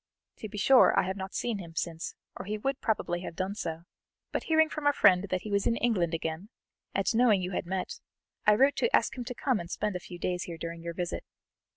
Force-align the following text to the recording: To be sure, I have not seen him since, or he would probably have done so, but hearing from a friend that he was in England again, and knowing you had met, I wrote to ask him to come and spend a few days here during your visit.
To 0.37 0.49
be 0.49 0.57
sure, 0.57 0.99
I 0.99 1.03
have 1.03 1.15
not 1.15 1.35
seen 1.35 1.59
him 1.59 1.75
since, 1.75 2.15
or 2.35 2.45
he 2.45 2.57
would 2.57 2.81
probably 2.81 3.21
have 3.21 3.35
done 3.35 3.53
so, 3.53 3.83
but 4.31 4.45
hearing 4.45 4.67
from 4.67 4.87
a 4.87 4.93
friend 4.93 5.27
that 5.29 5.41
he 5.41 5.51
was 5.51 5.67
in 5.67 5.75
England 5.75 6.15
again, 6.15 6.49
and 6.95 7.05
knowing 7.15 7.43
you 7.43 7.51
had 7.51 7.67
met, 7.67 7.99
I 8.47 8.55
wrote 8.55 8.75
to 8.77 8.95
ask 8.95 9.15
him 9.15 9.25
to 9.25 9.35
come 9.35 9.59
and 9.59 9.69
spend 9.69 9.95
a 9.95 9.99
few 9.99 10.17
days 10.17 10.45
here 10.45 10.57
during 10.57 10.81
your 10.81 10.95
visit. 10.95 11.23